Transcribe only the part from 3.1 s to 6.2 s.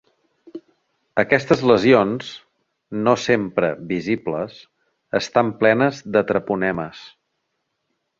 sempre visibles, estan plenes